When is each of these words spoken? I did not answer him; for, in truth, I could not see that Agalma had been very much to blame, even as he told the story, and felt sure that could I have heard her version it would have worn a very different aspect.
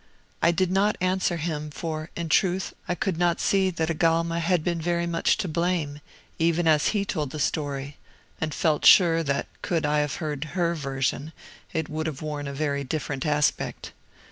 I 0.41 0.49
did 0.49 0.71
not 0.71 0.97
answer 0.99 1.37
him; 1.37 1.69
for, 1.69 2.09
in 2.15 2.27
truth, 2.29 2.73
I 2.87 2.95
could 2.95 3.19
not 3.19 3.39
see 3.39 3.69
that 3.69 3.91
Agalma 3.91 4.39
had 4.39 4.63
been 4.63 4.81
very 4.81 5.05
much 5.05 5.37
to 5.37 5.47
blame, 5.47 6.01
even 6.39 6.67
as 6.67 6.87
he 6.87 7.05
told 7.05 7.29
the 7.29 7.39
story, 7.39 7.97
and 8.41 8.51
felt 8.51 8.83
sure 8.83 9.21
that 9.21 9.45
could 9.61 9.85
I 9.85 9.99
have 9.99 10.15
heard 10.15 10.45
her 10.55 10.73
version 10.73 11.33
it 11.71 11.87
would 11.87 12.07
have 12.07 12.23
worn 12.23 12.47
a 12.47 12.51
very 12.53 12.83
different 12.83 13.27
aspect. 13.27 13.91